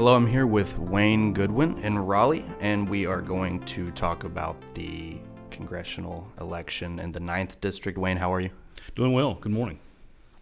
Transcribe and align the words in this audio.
Hello, 0.00 0.16
I'm 0.16 0.26
here 0.26 0.46
with 0.46 0.78
Wayne 0.78 1.34
Goodwin 1.34 1.76
in 1.80 1.98
Raleigh, 1.98 2.46
and 2.60 2.88
we 2.88 3.04
are 3.04 3.20
going 3.20 3.60
to 3.64 3.86
talk 3.88 4.24
about 4.24 4.74
the 4.74 5.18
congressional 5.50 6.26
election 6.40 6.98
in 6.98 7.12
the 7.12 7.20
9th 7.20 7.60
District. 7.60 7.98
Wayne, 7.98 8.16
how 8.16 8.32
are 8.32 8.40
you? 8.40 8.48
Doing 8.94 9.12
well. 9.12 9.34
Good 9.34 9.52
morning. 9.52 9.78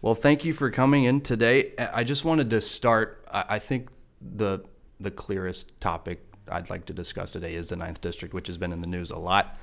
Well, 0.01 0.15
thank 0.15 0.45
you 0.45 0.53
for 0.53 0.71
coming 0.71 1.03
in 1.03 1.19
today. 1.19 1.73
I 1.77 2.05
just 2.05 2.23
wanted 2.23 2.49
to 2.51 2.61
start. 2.61 3.27
I 3.29 3.59
think 3.59 3.89
the 4.21 4.63
the 4.97 5.11
clearest 5.11 5.77
topic 5.81 6.23
I'd 6.47 6.69
like 6.69 6.85
to 6.85 6.93
discuss 6.93 7.33
today 7.33 7.55
is 7.55 7.67
the 7.67 7.75
9th 7.75 7.99
District, 7.99 8.33
which 8.33 8.47
has 8.47 8.55
been 8.55 8.71
in 8.71 8.79
the 8.79 8.87
news 8.87 9.11
a 9.11 9.19
lot 9.19 9.57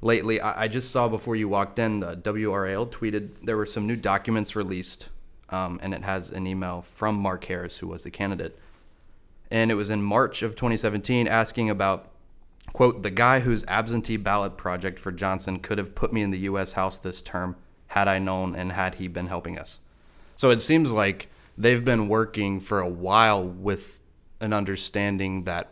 lately. 0.00 0.40
I 0.40 0.68
just 0.68 0.92
saw 0.92 1.08
before 1.08 1.34
you 1.34 1.48
walked 1.48 1.80
in, 1.80 1.98
the 1.98 2.16
WRAL 2.16 2.86
tweeted 2.86 3.30
there 3.42 3.56
were 3.56 3.66
some 3.66 3.84
new 3.84 3.96
documents 3.96 4.54
released, 4.54 5.08
um, 5.48 5.80
and 5.82 5.92
it 5.92 6.04
has 6.04 6.30
an 6.30 6.46
email 6.46 6.82
from 6.82 7.16
Mark 7.16 7.46
Harris, 7.46 7.78
who 7.78 7.88
was 7.88 8.04
the 8.04 8.12
candidate 8.12 8.60
and 9.54 9.70
it 9.70 9.76
was 9.76 9.88
in 9.88 10.02
March 10.02 10.42
of 10.42 10.56
2017 10.56 11.28
asking 11.28 11.70
about 11.70 12.10
quote 12.72 13.04
the 13.04 13.10
guy 13.10 13.38
whose 13.38 13.64
absentee 13.66 14.16
ballot 14.16 14.56
project 14.56 14.98
for 14.98 15.12
Johnson 15.12 15.60
could 15.60 15.78
have 15.78 15.94
put 15.94 16.12
me 16.12 16.22
in 16.22 16.32
the 16.32 16.40
US 16.40 16.72
House 16.72 16.98
this 16.98 17.22
term 17.22 17.54
had 17.88 18.08
I 18.08 18.18
known 18.18 18.56
and 18.56 18.72
had 18.72 18.96
he 18.96 19.06
been 19.06 19.28
helping 19.28 19.56
us. 19.56 19.78
So 20.34 20.50
it 20.50 20.60
seems 20.60 20.90
like 20.90 21.30
they've 21.56 21.84
been 21.84 22.08
working 22.08 22.58
for 22.58 22.80
a 22.80 22.88
while 22.88 23.44
with 23.46 24.00
an 24.40 24.52
understanding 24.52 25.44
that 25.44 25.70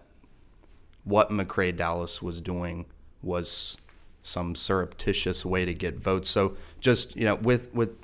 what 1.02 1.30
McCrae 1.30 1.76
Dowless 1.76 2.22
was 2.22 2.40
doing 2.40 2.86
was 3.20 3.76
some 4.22 4.54
surreptitious 4.54 5.44
way 5.44 5.64
to 5.64 5.74
get 5.74 5.98
votes. 5.98 6.30
So 6.30 6.56
just, 6.78 7.16
you 7.16 7.24
know, 7.24 7.34
with 7.34 7.74
with 7.74 7.96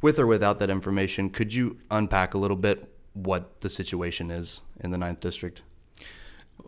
with 0.00 0.20
or 0.20 0.28
without 0.28 0.60
that 0.60 0.70
information, 0.70 1.28
could 1.28 1.52
you 1.52 1.78
unpack 1.90 2.34
a 2.34 2.38
little 2.38 2.56
bit 2.56 2.93
what 3.14 3.60
the 3.60 3.70
situation 3.70 4.30
is 4.30 4.60
in 4.80 4.90
the 4.90 4.98
ninth 4.98 5.20
district? 5.20 5.62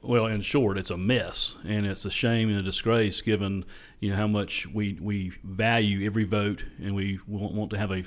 Well, 0.03 0.27
in 0.27 0.41
short, 0.41 0.79
it's 0.79 0.91
a 0.91 0.97
mess, 0.97 1.57
and 1.69 1.87
it's 1.87 2.05
a 2.05 2.11
shame 2.11 2.49
and 2.49 2.59
a 2.59 2.63
disgrace 2.63 3.21
given 3.21 3.65
you 4.01 4.11
know 4.11 4.17
how 4.17 4.27
much 4.27 4.67
we, 4.67 4.99
we 5.01 5.33
value 5.45 6.05
every 6.05 6.25
vote, 6.25 6.65
and 6.79 6.95
we 6.95 7.21
want 7.27 7.71
to 7.71 7.79
have 7.79 7.93
a 7.93 8.05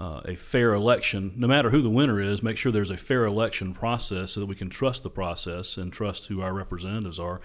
uh, 0.00 0.22
a 0.24 0.34
fair 0.34 0.72
election, 0.72 1.34
no 1.36 1.46
matter 1.46 1.68
who 1.68 1.82
the 1.82 1.90
winner 1.90 2.20
is. 2.20 2.42
Make 2.42 2.56
sure 2.56 2.72
there's 2.72 2.90
a 2.90 2.96
fair 2.96 3.26
election 3.26 3.74
process 3.74 4.32
so 4.32 4.40
that 4.40 4.46
we 4.46 4.54
can 4.54 4.70
trust 4.70 5.02
the 5.02 5.10
process 5.10 5.76
and 5.76 5.92
trust 5.92 6.26
who 6.26 6.40
our 6.40 6.54
representatives 6.54 7.18
are. 7.18 7.42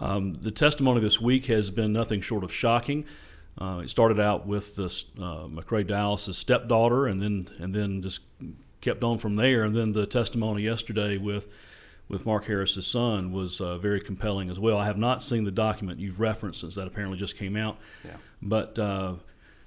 Um, 0.00 0.34
the 0.34 0.50
testimony 0.50 1.00
this 1.00 1.20
week 1.20 1.46
has 1.46 1.70
been 1.70 1.92
nothing 1.92 2.20
short 2.20 2.42
of 2.42 2.52
shocking. 2.52 3.04
Uh, 3.58 3.82
it 3.84 3.88
started 3.88 4.18
out 4.18 4.46
with 4.46 4.74
this 4.74 5.06
uh, 5.18 5.46
McCrae 5.46 5.86
Dowless's 5.86 6.36
stepdaughter, 6.36 7.06
and 7.06 7.20
then 7.20 7.48
and 7.60 7.72
then 7.72 8.02
just 8.02 8.20
kept 8.86 9.02
on 9.02 9.18
from 9.18 9.34
there. 9.34 9.64
And 9.64 9.74
then 9.74 9.92
the 9.92 10.06
testimony 10.06 10.62
yesterday 10.62 11.18
with 11.18 11.48
with 12.08 12.24
Mark 12.24 12.44
Harris's 12.44 12.86
son 12.86 13.32
was 13.32 13.60
uh, 13.60 13.78
very 13.78 14.00
compelling 14.00 14.48
as 14.48 14.60
well. 14.60 14.78
I 14.78 14.84
have 14.84 14.96
not 14.96 15.22
seen 15.22 15.42
the 15.44 15.50
document 15.50 15.98
you've 15.98 16.20
referenced 16.20 16.60
since 16.60 16.76
that 16.76 16.86
apparently 16.86 17.18
just 17.18 17.36
came 17.36 17.56
out, 17.56 17.78
yeah. 18.04 18.12
but 18.40 18.78
uh, 18.78 19.14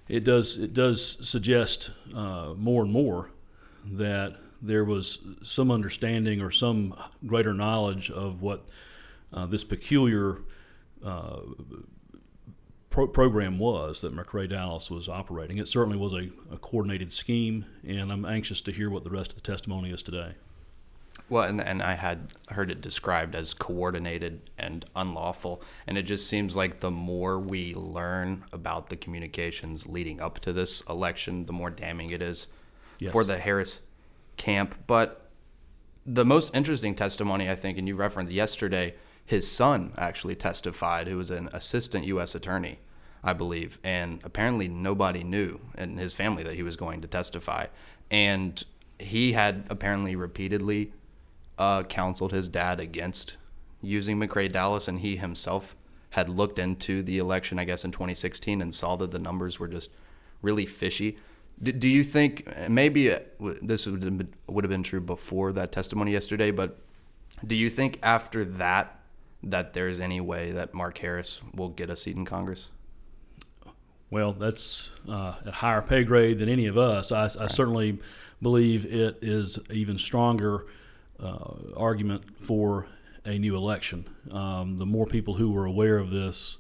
it 0.08 0.24
does 0.24 0.58
it 0.58 0.74
does 0.74 1.18
suggest 1.28 1.92
uh, 2.16 2.54
more 2.56 2.84
and 2.84 2.94
more 2.94 3.30
that 3.86 4.38
there 4.62 4.86
was 4.86 5.20
some 5.44 5.70
understanding 5.70 6.42
or 6.42 6.50
some 6.50 6.96
greater 7.26 7.54
knowledge 7.54 8.10
of 8.10 8.42
what 8.42 8.70
uh, 9.34 9.46
this 9.46 9.66
peculiar 9.66 10.38
uh, 11.04 11.40
pro- 12.90 13.08
program 13.08 13.60
was 13.60 14.02
that 14.02 14.16
McCrae 14.16 14.50
Dowless 14.50 14.90
was 14.90 15.10
operating. 15.10 15.58
It 15.58 15.68
certainly 15.68 15.98
was 15.98 16.14
a, 16.14 16.30
a, 16.52 16.58
coordinated 16.58 17.12
scheme, 17.12 17.66
and 17.88 18.12
I'm 18.12 18.26
anxious 18.26 18.62
to 18.62 18.72
hear 18.72 18.90
what 18.90 19.04
the 19.04 19.10
rest 19.10 19.32
of 19.32 19.36
the 19.36 19.42
testimony 19.42 19.92
is 19.92 20.02
today. 20.02 20.34
Well, 21.30 21.44
and, 21.44 21.62
and 21.62 21.84
I 21.84 21.94
had 21.94 22.30
heard 22.50 22.72
it 22.72 22.82
described 22.82 23.36
as 23.36 23.54
coordinated 23.54 24.50
and 24.58 24.84
unlawful, 24.96 25.62
and 25.86 25.98
it 25.98 26.04
just 26.04 26.28
seems 26.28 26.56
like 26.56 26.80
the 26.80 26.90
more 26.90 27.40
we 27.40 27.76
learn 27.76 28.46
about 28.52 28.90
the 28.90 28.96
communications 28.96 29.86
leading 29.86 30.20
up 30.20 30.40
to 30.40 30.54
this 30.54 30.82
election, 30.90 31.46
the 31.46 31.54
more 31.54 31.70
damning 31.70 32.10
it 32.10 32.22
is 32.22 32.48
yes. 32.98 33.12
for 33.12 33.24
the 33.24 33.38
Harris 33.38 33.82
camp. 34.38 34.76
But 34.88 35.30
the 36.04 36.26
most 36.26 36.56
interesting 36.56 36.96
testimony, 36.96 37.50
I 37.50 37.56
think, 37.56 37.78
and 37.78 37.88
you 37.88 37.96
referenced 37.96 38.34
yesterday, 38.34 38.96
his 39.24 39.50
son 39.50 39.94
actually 39.96 40.36
testified, 40.36 41.08
who 41.08 41.18
was 41.18 41.30
an 41.30 41.50
assistant 41.54 42.06
U.S. 42.06 42.34
attorney, 42.34 42.80
I 43.24 43.34
believe, 43.34 43.80
and 43.84 44.22
apparently 44.24 44.68
nobody 44.68 45.24
knew 45.24 45.60
in 45.78 45.98
his 45.98 46.14
family 46.14 46.44
that 46.44 46.56
he 46.56 46.64
was 46.64 46.76
going 46.76 47.02
to 47.02 47.08
testify. 47.08 47.68
And 48.10 48.64
he 48.98 49.34
had 49.34 49.66
apparently 49.70 50.16
repeatedly 50.16 50.94
uh, 51.58 51.84
counseled 51.84 52.32
his 52.32 52.48
dad 52.48 52.80
against 52.80 53.36
using 53.82 54.20
McCrae 54.20 54.52
Dowless, 54.52 54.88
and 54.88 55.02
he 55.02 55.18
himself 55.18 55.76
had 56.12 56.30
looked 56.30 56.60
into 56.60 57.04
the 57.04 57.18
election, 57.18 57.60
I 57.60 57.66
guess, 57.66 57.86
in 57.86 57.92
2016 57.92 58.62
and 58.62 58.74
saw 58.74 58.96
that 58.96 59.12
the 59.12 59.20
numbers 59.20 59.60
were 59.60 59.68
just 59.68 59.92
really 60.42 60.66
fishy. 60.66 61.18
Do 61.62 61.90
you 61.90 62.06
think 62.06 62.48
maybe 62.70 63.14
this 63.62 63.86
would 63.86 64.02
have, 64.02 64.18
been, 64.18 64.34
would 64.48 64.64
have 64.64 64.70
been 64.70 64.84
true 64.84 65.02
before 65.02 65.52
that 65.54 65.74
testimony 65.74 66.14
yesterday, 66.14 66.52
but 66.52 66.80
do 67.46 67.56
you 67.56 67.70
think 67.70 68.00
after 68.02 68.46
that 68.46 69.02
that 69.44 69.74
there's 69.74 70.00
any 70.00 70.20
way 70.20 70.52
that 70.52 70.74
Mark 70.74 70.98
Harris 70.98 71.42
will 71.54 71.70
get 71.70 71.90
a 71.90 71.96
seat 71.96 72.16
in 72.16 72.26
Congress? 72.26 72.70
Well, 74.12 74.34
that's 74.34 74.90
uh, 75.08 75.36
a 75.46 75.52
higher 75.52 75.84
pay 75.84 76.04
grade 76.04 76.40
than 76.40 76.50
any 76.50 76.66
of 76.66 76.80
us. 76.80 77.12
I, 77.12 77.26
I 77.26 77.46
certainly 77.46 78.00
believe 78.42 78.86
it 78.86 79.20
is 79.22 79.60
even 79.70 80.00
stronger 80.00 80.66
uh, 81.22 81.54
argument 81.78 82.40
for 82.40 82.88
a 83.24 83.38
new 83.38 83.56
election. 83.56 84.10
Um, 84.32 84.78
the 84.78 84.86
more 84.86 85.06
people 85.06 85.36
who 85.36 85.52
were 85.52 85.66
aware 85.66 86.00
of 86.00 86.10
this, 86.10 86.58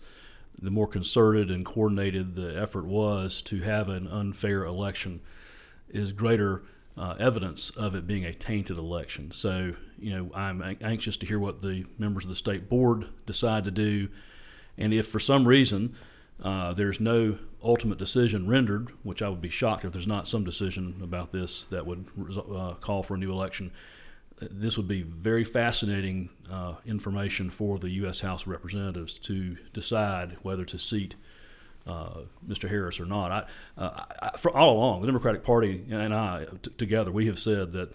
the 0.61 0.69
more 0.69 0.85
concerted 0.85 1.49
and 1.49 1.65
coordinated 1.65 2.35
the 2.35 2.61
effort 2.61 2.85
was 2.85 3.41
to 3.43 3.61
have 3.61 3.89
an 3.89 4.07
unfair 4.07 4.63
election, 4.63 5.21
is 5.89 6.11
greater 6.11 6.61
uh, 6.97 7.15
evidence 7.17 7.71
of 7.71 7.95
it 7.95 8.05
being 8.05 8.25
a 8.25 8.33
tainted 8.33 8.77
election. 8.77 9.31
So, 9.31 9.73
you 9.97 10.11
know, 10.11 10.31
I'm 10.35 10.77
anxious 10.81 11.17
to 11.17 11.25
hear 11.25 11.39
what 11.39 11.61
the 11.61 11.85
members 11.97 12.25
of 12.25 12.29
the 12.29 12.35
state 12.35 12.69
board 12.69 13.07
decide 13.25 13.65
to 13.65 13.71
do. 13.71 14.09
And 14.77 14.93
if 14.93 15.07
for 15.07 15.19
some 15.19 15.47
reason 15.47 15.95
uh, 16.43 16.73
there's 16.73 16.99
no 16.99 17.37
ultimate 17.61 17.97
decision 17.97 18.47
rendered, 18.47 18.89
which 19.03 19.21
I 19.21 19.29
would 19.29 19.41
be 19.41 19.49
shocked 19.49 19.83
if 19.83 19.91
there's 19.91 20.07
not 20.07 20.27
some 20.27 20.43
decision 20.43 20.99
about 21.03 21.31
this 21.31 21.65
that 21.65 21.85
would 21.85 22.05
uh, 22.37 22.75
call 22.75 23.03
for 23.03 23.15
a 23.15 23.17
new 23.17 23.31
election, 23.31 23.71
this 24.41 24.77
would 24.77 24.87
be 24.87 25.01
very 25.01 25.43
fascinating 25.43 26.29
uh, 26.49 26.75
information 26.85 27.49
for 27.49 27.77
the 27.77 27.89
U.S. 27.89 28.21
House 28.21 28.43
of 28.43 28.47
Representatives 28.47 29.19
to 29.19 29.57
decide 29.73 30.37
whether 30.41 30.63
to 30.65 30.79
seat 30.79 31.15
uh, 31.85 32.21
Mr. 32.47 32.69
Harris 32.69 32.99
or 32.99 33.05
not. 33.05 33.31
I, 33.77 33.81
uh, 33.81 34.03
I, 34.21 34.37
for 34.37 34.55
all 34.55 34.77
along, 34.77 35.01
the 35.01 35.07
Democratic 35.07 35.43
Party 35.43 35.85
and 35.89 36.13
I 36.13 36.45
t- 36.61 36.71
together, 36.77 37.11
we 37.11 37.25
have 37.25 37.39
said 37.39 37.73
that 37.73 37.91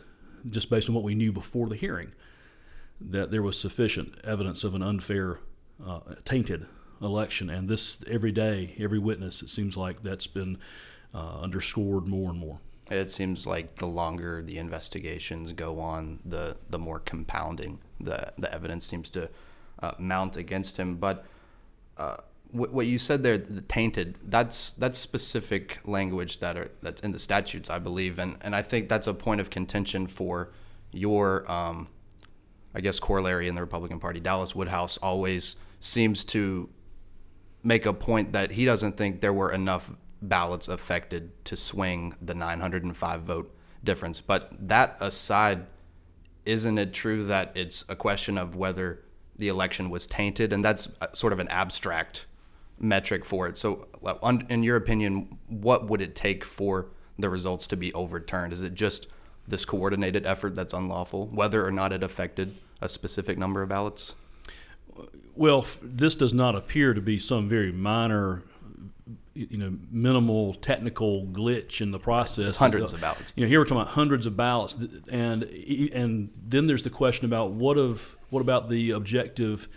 just 0.50 0.68
based 0.68 0.88
on 0.88 0.94
what 0.94 1.04
we 1.04 1.14
knew 1.14 1.32
before 1.32 1.68
the 1.68 1.76
hearing, 1.76 2.12
that 3.00 3.30
there 3.30 3.42
was 3.42 3.58
sufficient 3.58 4.14
evidence 4.24 4.64
of 4.64 4.74
an 4.74 4.82
unfair, 4.82 5.38
uh, 5.84 6.00
tainted 6.24 6.66
election. 7.04 7.50
And 7.50 7.68
this 7.68 7.98
every 8.08 8.32
day, 8.32 8.74
every 8.78 8.98
witness, 8.98 9.42
it 9.42 9.50
seems 9.50 9.76
like 9.76 10.02
that's 10.02 10.26
been 10.26 10.58
uh, 11.14 11.40
underscored 11.40 12.06
more 12.06 12.30
and 12.30 12.38
more. 12.38 12.58
It 12.90 13.10
seems 13.10 13.46
like 13.46 13.76
the 13.76 13.86
longer 13.86 14.42
the 14.42 14.58
investigations 14.58 15.52
go 15.52 15.80
on, 15.80 16.20
the 16.24 16.56
the 16.68 16.78
more 16.78 17.00
compounding 17.00 17.78
the 17.98 18.32
the 18.36 18.52
evidence 18.52 18.84
seems 18.84 19.08
to 19.10 19.30
uh, 19.82 19.92
mount 19.98 20.36
against 20.36 20.76
him. 20.76 20.96
But 20.96 21.24
uh, 21.96 22.16
what 22.54 22.86
you 22.86 22.98
said 22.98 23.22
there, 23.22 23.36
the 23.36 23.62
tainted, 23.62 24.16
that's 24.22 24.70
that's 24.70 24.98
specific 24.98 25.80
language 25.84 26.38
that 26.38 26.56
are 26.56 26.70
that's 26.82 27.00
in 27.00 27.12
the 27.12 27.18
statutes, 27.18 27.70
I 27.70 27.78
believe, 27.78 28.18
and 28.18 28.36
and 28.42 28.54
I 28.54 28.62
think 28.62 28.88
that's 28.88 29.06
a 29.06 29.14
point 29.14 29.40
of 29.40 29.50
contention 29.50 30.06
for 30.06 30.50
your, 30.92 31.50
um, 31.50 31.88
I 32.74 32.80
guess, 32.80 33.00
corollary 33.00 33.48
in 33.48 33.54
the 33.54 33.60
Republican 33.60 33.98
Party. 33.98 34.20
Dallas 34.20 34.54
Woodhouse 34.54 34.98
always 34.98 35.56
seems 35.80 36.24
to 36.24 36.68
make 37.64 37.86
a 37.86 37.92
point 37.92 38.32
that 38.32 38.52
he 38.52 38.64
doesn't 38.64 38.96
think 38.96 39.20
there 39.20 39.32
were 39.32 39.50
enough 39.50 39.90
ballots 40.22 40.68
affected 40.68 41.44
to 41.46 41.56
swing 41.56 42.14
the 42.22 42.34
905 42.34 43.22
vote 43.22 43.56
difference. 43.82 44.20
But 44.20 44.68
that 44.68 44.96
aside, 45.00 45.66
isn't 46.44 46.78
it 46.78 46.92
true 46.92 47.24
that 47.26 47.52
it's 47.56 47.84
a 47.88 47.96
question 47.96 48.38
of 48.38 48.54
whether 48.54 49.00
the 49.36 49.48
election 49.48 49.90
was 49.90 50.06
tainted, 50.06 50.52
and 50.52 50.64
that's 50.64 50.88
uh, 51.00 51.12
sort 51.12 51.32
of 51.32 51.38
an 51.38 51.48
abstract 51.48 52.26
metric 52.78 53.24
for 53.24 53.48
it. 53.48 53.56
So, 53.56 53.88
uh, 54.04 54.38
in 54.48 54.62
your 54.62 54.76
opinion, 54.76 55.38
what 55.48 55.88
would 55.88 56.00
it 56.00 56.14
take 56.14 56.44
for 56.44 56.88
the 57.18 57.28
results 57.28 57.66
to 57.68 57.76
be 57.76 57.92
overturned? 57.94 58.52
Is 58.52 58.62
it 58.62 58.74
just 58.74 59.08
this 59.46 59.64
coordinated 59.64 60.24
effort 60.26 60.54
that's 60.54 60.72
unlawful, 60.72 61.26
whether 61.28 61.66
or 61.66 61.70
not 61.70 61.92
it 61.92 62.02
affected 62.02 62.54
a 62.80 62.88
specific 62.88 63.38
number 63.38 63.62
of 63.62 63.68
ballots? 63.68 64.14
Well, 65.36 65.66
this 65.82 66.14
does 66.14 66.32
not 66.32 66.54
appear 66.54 66.94
to 66.94 67.00
be 67.00 67.18
some 67.18 67.48
very 67.48 67.72
minor 67.72 68.42
you 69.34 69.58
know 69.58 69.76
minimal 69.90 70.54
technical 70.54 71.26
glitch 71.26 71.80
in 71.80 71.90
the 71.90 71.98
process. 71.98 72.56
hundreds 72.56 72.92
of 72.92 73.00
ballots. 73.00 73.32
You 73.34 73.44
know, 73.44 73.48
here 73.48 73.60
we're 73.60 73.64
talking 73.64 73.82
about 73.82 73.92
hundreds 73.94 74.26
of 74.26 74.36
ballots, 74.36 74.76
and 75.10 75.42
and 75.42 76.30
then 76.36 76.66
there's 76.66 76.84
the 76.84 76.90
question 76.90 77.26
about 77.26 77.50
what 77.50 77.76
of 77.76 78.16
what 78.30 78.40
about 78.40 78.70
the 78.70 78.92
objective 78.92 79.68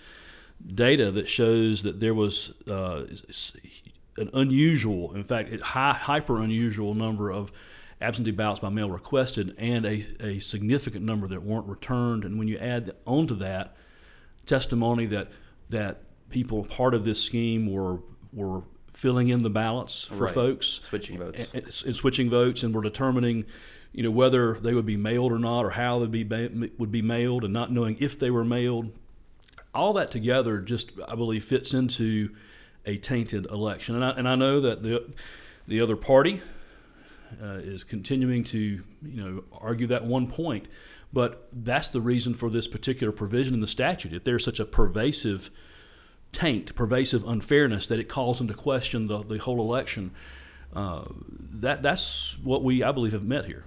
data 0.66 1.12
that 1.12 1.28
shows 1.28 1.84
that 1.84 2.00
there 2.00 2.14
was 2.14 2.54
uh, 2.70 3.06
an 4.18 4.30
unusual, 4.34 5.14
in 5.14 5.24
fact, 5.24 5.60
high, 5.62 5.94
hyper 5.94 6.42
unusual 6.42 6.96
number 6.96 7.32
of 7.32 7.52
absentee 8.02 8.32
ballots 8.32 8.60
by 8.60 8.70
mail 8.70 8.90
requested 8.90 9.56
and 9.58 9.86
a, 9.86 10.06
a 10.20 10.40
significant 10.40 11.04
number 11.04 11.28
that 11.28 11.44
weren't 11.44 11.68
returned. 11.68 12.24
And 12.24 12.38
when 12.38 12.48
you 12.48 12.58
add 12.58 12.92
onto 13.06 13.36
that 13.36 13.76
testimony 14.46 15.06
that 15.08 15.30
that 15.70 16.02
people 16.30 16.64
part 16.66 16.94
of 16.94 17.04
this 17.06 17.22
scheme 17.22 17.72
were 17.72 18.00
were 18.34 18.62
filling 18.92 19.30
in 19.30 19.44
the 19.44 19.50
ballots 19.50 20.04
for 20.06 20.26
Right. 20.26 20.34
folks, 20.34 20.68
Switching 20.84 21.18
votes. 21.18 21.38
and, 21.40 21.48
and- 21.66 21.74
and 21.86 21.96
switching 21.96 22.30
votes, 22.30 22.64
and 22.64 22.74
were 22.74 22.82
determining, 22.82 23.46
you 23.94 24.04
know, 24.04 24.12
whether 24.12 24.56
they 24.56 24.74
would 24.74 24.86
be 24.86 24.98
mailed 24.98 25.32
or 25.32 25.40
not, 25.40 25.64
or 25.66 25.72
how 25.72 26.00
they'd 26.00 26.12
be 26.12 26.70
would 26.78 26.92
be 26.92 27.02
mailed, 27.02 27.44
and 27.44 27.54
not 27.54 27.72
knowing 27.72 27.96
if 28.00 28.18
they 28.18 28.32
were 28.32 28.44
mailed. 28.46 28.92
All 29.74 29.94
that 29.94 30.10
together, 30.12 30.60
just 30.60 30.92
I 31.08 31.16
believe, 31.16 31.46
fits 31.46 31.74
into 31.74 32.32
a 32.86 32.98
tainted 32.98 33.46
election, 33.48 33.96
and 33.96 34.04
I, 34.04 34.10
and 34.12 34.28
I 34.28 34.36
know 34.36 34.60
that 34.62 34.82
the 34.84 35.04
the 35.68 35.80
other 35.82 35.96
party 35.96 36.42
uh, 37.42 37.60
is 37.60 37.84
continuing 37.84 38.44
to 38.46 38.60
you 38.60 38.84
know 39.02 39.44
argue 39.52 39.88
that 39.88 40.06
one 40.06 40.28
point, 40.28 40.68
but 41.14 41.48
that's 41.52 41.88
the 41.90 42.02
reason 42.02 42.34
for 42.34 42.50
this 42.50 42.68
particular 42.68 43.12
provision 43.12 43.54
in 43.54 43.62
the 43.62 43.68
statute. 43.68 44.14
If 44.14 44.24
there's 44.24 44.44
such 44.44 44.60
a 44.60 44.66
pervasive 44.66 45.50
taint, 46.32 46.76
pervasive 46.76 47.28
unfairness 47.28 47.88
that 47.88 48.00
it 48.00 48.10
calls 48.10 48.42
into 48.42 48.54
question 48.54 49.08
the, 49.08 49.24
the 49.24 49.38
whole 49.38 49.60
election, 49.60 50.12
uh, 50.74 51.06
that 51.40 51.82
that's 51.82 52.38
what 52.44 52.64
we 52.64 52.84
I 52.84 52.92
believe 52.92 53.14
have 53.14 53.24
met 53.24 53.46
here. 53.46 53.64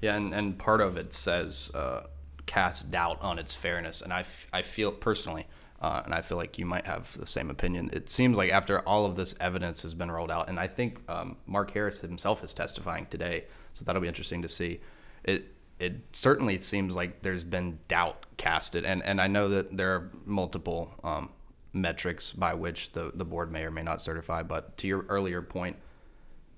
Yeah, 0.00 0.16
and, 0.16 0.34
and 0.34 0.58
part 0.58 0.80
of 0.80 0.96
it 0.96 1.12
says 1.12 1.70
uh, 1.74 2.02
cast 2.46 2.90
doubt 2.90 3.20
on 3.22 3.38
its 3.38 3.56
fairness, 3.56 4.02
and 4.02 4.12
I, 4.12 4.20
f- 4.20 4.46
I 4.52 4.62
feel 4.62 4.92
personally, 4.92 5.46
uh, 5.80 6.02
and 6.04 6.14
I 6.14 6.22
feel 6.22 6.38
like 6.38 6.58
you 6.58 6.66
might 6.66 6.86
have 6.86 7.16
the 7.18 7.26
same 7.26 7.50
opinion. 7.50 7.90
It 7.92 8.08
seems 8.08 8.36
like 8.36 8.50
after 8.50 8.80
all 8.80 9.04
of 9.04 9.16
this 9.16 9.34
evidence 9.40 9.82
has 9.82 9.94
been 9.94 10.10
rolled 10.10 10.30
out, 10.30 10.48
and 10.48 10.58
I 10.58 10.66
think 10.66 11.00
um, 11.08 11.36
Mark 11.46 11.72
Harris 11.72 12.00
himself 12.00 12.42
is 12.42 12.54
testifying 12.54 13.06
today, 13.06 13.44
so 13.72 13.84
that'll 13.84 14.02
be 14.02 14.08
interesting 14.08 14.42
to 14.42 14.48
see. 14.48 14.80
It 15.24 15.52
it 15.78 16.00
certainly 16.12 16.56
seems 16.56 16.96
like 16.96 17.20
there's 17.22 17.44
been 17.44 17.78
doubt 17.88 18.24
casted, 18.36 18.84
and, 18.84 19.02
and 19.02 19.20
I 19.20 19.26
know 19.26 19.48
that 19.50 19.76
there 19.76 19.94
are 19.94 20.10
multiple 20.24 20.94
um, 21.04 21.30
metrics 21.72 22.32
by 22.32 22.54
which 22.54 22.92
the, 22.92 23.12
the 23.14 23.24
board 23.24 23.52
may 23.52 23.64
or 23.64 23.70
may 23.70 23.82
not 23.82 24.00
certify, 24.00 24.42
but 24.42 24.76
to 24.78 24.88
your 24.88 25.04
earlier 25.08 25.42
point, 25.42 25.76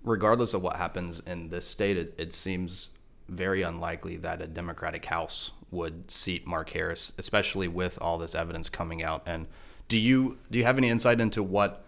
regardless 0.05 0.55
of 0.55 0.63
what 0.63 0.77
happens 0.77 1.21
in 1.27 1.49
this 1.49 1.67
state, 1.67 1.97
it, 1.97 2.15
it 2.17 2.33
seems 2.33 2.91
very 3.29 3.63
unlikely 3.63 4.17
that 4.17 4.41
a 4.41 4.47
Democratic 4.47 5.07
House 5.07 5.51
would 5.71 6.11
seat 6.11 6.47
Mark 6.47 6.71
Harris, 6.71 7.13
especially 7.19 7.69
with 7.69 7.99
all 8.01 8.19
this 8.19 8.35
evidence 8.35 8.69
coming 8.69 9.03
out. 9.03 9.23
And 9.27 9.47
do 9.89 9.99
you 9.99 10.39
do 10.51 10.59
you 10.59 10.65
have 10.65 10.79
any 10.79 10.89
insight 10.89 11.21
into 11.21 11.43
what 11.43 11.85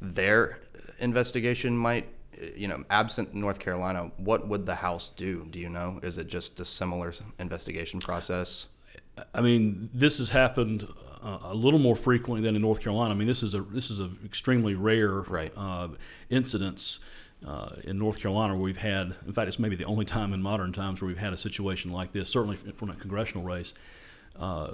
their 0.00 0.58
investigation 0.98 1.76
might, 1.76 2.08
you 2.56 2.68
know, 2.68 2.84
absent 2.90 3.34
North 3.34 3.58
Carolina, 3.58 4.10
what 4.16 4.48
would 4.48 4.66
the 4.66 4.76
House 4.76 5.10
do? 5.10 5.46
Do 5.50 5.58
you 5.58 5.68
know? 5.68 6.00
Is 6.02 6.18
it 6.18 6.26
just 6.26 6.60
a 6.60 6.64
similar 6.64 7.12
investigation 7.38 8.00
process? 8.00 8.66
I 9.34 9.40
mean, 9.40 9.90
this 9.94 10.18
has 10.18 10.30
happened 10.30 10.88
uh, 11.22 11.38
a 11.42 11.54
little 11.54 11.78
more 11.78 11.96
frequently 11.96 12.42
than 12.42 12.56
in 12.56 12.62
North 12.62 12.80
Carolina. 12.80 13.14
I 13.14 13.16
mean, 13.16 13.28
this 13.28 13.42
is 13.42 13.54
a 13.54 13.60
this 13.62 13.90
is 13.90 14.00
a 14.00 14.10
extremely 14.24 14.74
rare 14.74 15.20
Right. 15.22 15.52
uh, 15.56 15.88
incidents 16.30 17.00
uh, 17.46 17.76
in 17.84 17.98
North 17.98 18.20
Carolina 18.20 18.54
where 18.54 18.62
we've 18.62 18.76
had. 18.76 19.14
In 19.26 19.32
fact, 19.32 19.48
it's 19.48 19.58
maybe 19.58 19.76
the 19.76 19.84
only 19.84 20.04
time 20.04 20.32
in 20.32 20.42
modern 20.42 20.72
times 20.72 21.00
where 21.00 21.08
we've 21.08 21.18
had 21.18 21.32
a 21.32 21.36
situation 21.36 21.90
like 21.92 22.12
this. 22.12 22.28
Certainly 22.30 22.56
from 22.56 22.90
a 22.90 22.94
congressional 22.94 23.44
race. 23.44 23.74
Uh, 24.36 24.72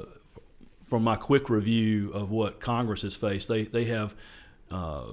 from 0.86 1.04
my 1.04 1.16
quick 1.16 1.50
review 1.50 2.10
of 2.12 2.30
what 2.30 2.60
Congress 2.60 3.02
has 3.02 3.14
faced, 3.14 3.48
they 3.48 3.64
they 3.64 3.84
have 3.84 4.14
uh, 4.70 5.04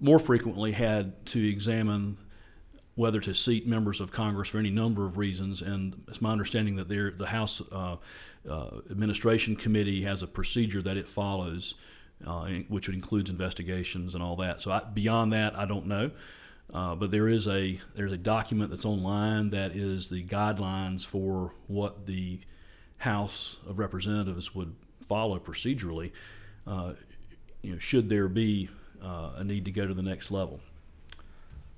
more 0.00 0.18
frequently 0.18 0.72
had 0.72 1.26
to 1.26 1.48
examine 1.48 2.16
whether 2.94 3.20
to 3.20 3.32
seat 3.32 3.66
members 3.66 4.00
of 4.00 4.12
Congress 4.12 4.50
for 4.50 4.58
any 4.58 4.70
number 4.70 5.06
of 5.06 5.16
reasons. 5.16 5.62
And 5.62 6.02
it's 6.08 6.20
my 6.20 6.30
understanding 6.30 6.76
that 6.76 6.88
the 6.88 7.26
House 7.26 7.62
uh, 7.72 7.96
uh, 8.48 8.70
Administration 8.90 9.56
Committee 9.56 10.02
has 10.02 10.22
a 10.22 10.26
procedure 10.26 10.82
that 10.82 10.96
it 10.96 11.08
follows, 11.08 11.74
uh, 12.26 12.46
which 12.68 12.88
includes 12.88 13.30
investigations 13.30 14.14
and 14.14 14.22
all 14.22 14.36
that. 14.36 14.60
So 14.60 14.70
I, 14.70 14.80
beyond 14.80 15.32
that, 15.32 15.56
I 15.56 15.64
don't 15.64 15.86
know. 15.86 16.10
Uh, 16.72 16.94
but 16.94 17.10
there 17.10 17.28
is 17.28 17.48
a 17.48 17.80
there's 17.94 18.12
a 18.12 18.16
document 18.16 18.70
that's 18.70 18.84
online 18.84 19.50
that 19.50 19.72
is 19.72 20.08
the 20.08 20.22
guidelines 20.22 21.04
for 21.04 21.52
what 21.66 22.06
the 22.06 22.38
House 22.98 23.56
of 23.66 23.78
Representatives 23.78 24.54
would 24.54 24.74
follow 25.06 25.38
procedurally. 25.38 26.12
Uh, 26.66 26.92
you 27.62 27.72
know, 27.72 27.78
should 27.78 28.08
there 28.08 28.28
be 28.28 28.68
uh, 29.02 29.30
a 29.36 29.44
need 29.44 29.64
to 29.64 29.70
go 29.70 29.86
to 29.86 29.94
the 29.94 30.02
next 30.02 30.30
level. 30.30 30.60